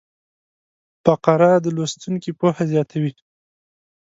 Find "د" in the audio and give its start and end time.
1.63-1.67